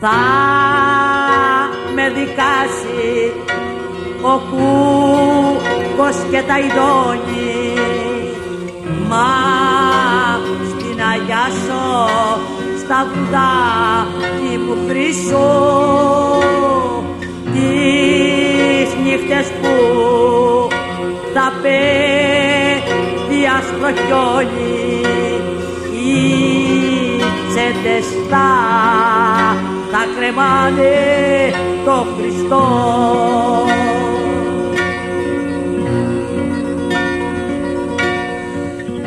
θα 0.00 0.20
με 1.94 2.08
δικάσει 2.08 3.32
ο 4.22 4.40
κούκος 4.50 6.16
και 6.30 6.42
τα 6.46 6.58
ειδώνει 6.58 7.74
μα 9.08 9.26
στην 10.68 11.00
Αγιάσω 11.12 12.08
στα 12.78 13.06
βουδάκι 13.12 14.58
μου 14.58 14.76
χρυσό 14.88 15.52
τις 17.52 18.94
νύχτες 19.04 19.46
που 19.60 19.74
τα 21.34 21.52
παιδιά 21.62 23.62
σπροχιώνει 23.68 25.00
οι 25.92 26.06
τσέντες 27.48 28.06
τα 28.30 28.30
θα 28.30 29.55
κρεμάνε 30.26 31.52
το 31.84 32.06
Χριστό. 32.16 32.66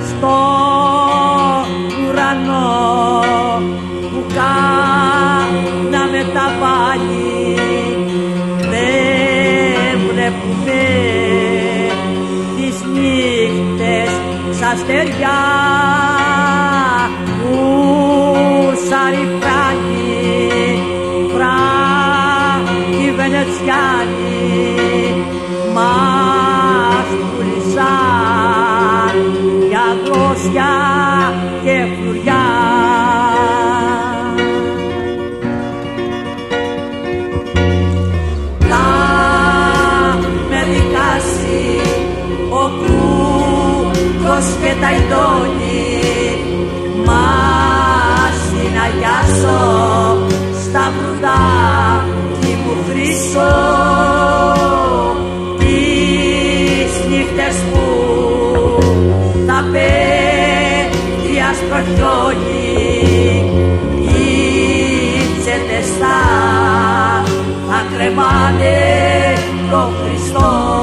Στο 0.08 0.38
ουρανό 2.10 3.24
που 4.12 4.24
κάναμε 4.34 6.24
τα 6.34 6.52
πάλι 6.60 7.56
δεν 8.60 10.00
βλέπουμε 10.12 10.82
τις 12.56 12.84
νύχτες 12.94 14.12
σαν 14.60 14.78
στεριά 14.78 15.89
για 29.90 29.98
γλώσια 30.04 30.72
και 31.64 31.86
φλουριά. 31.96 32.44
Θα 38.60 38.86
με 40.50 40.66
δικάσει 40.72 41.80
ο 42.50 42.70
κούκος 42.80 44.46
και 44.62 44.74
τα 44.82 44.92
ειδώνει 44.92 45.59
παιδιά 61.80 61.96
σπροχιώνει 61.96 63.44
οι 64.02 65.40
τσέτες 65.40 65.90
θα 66.00 66.18
θα 67.70 67.86
κρεμάνε 67.96 68.78
το 69.72 69.90
Χριστό 70.02 70.79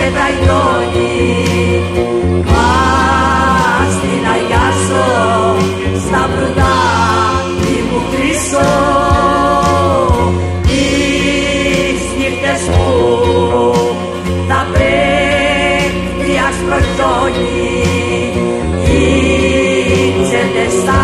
και 0.00 0.10
τα 0.16 0.26
ειδώνει 0.32 1.80
μα 2.50 2.68
στην 3.94 4.22
Αγιάσω 4.34 5.08
στα 6.06 6.28
βρουδάκι 6.32 7.76
μου 7.88 8.00
χρυσό. 8.10 8.72
Τις 10.62 12.02
νύχτες 12.18 12.62
που 12.76 12.88
τα 14.48 14.66
παιδιά 14.72 16.46
σπροχιώνει 16.58 17.70
οι 18.84 19.02
τσέντες 20.22 20.74
θα 20.84 21.02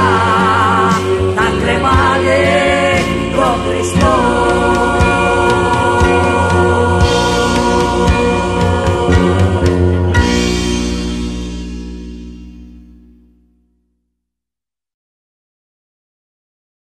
τα 1.37 1.47
κρεμάνε 1.61 2.43
το 3.37 3.47
Χριστό 3.65 4.76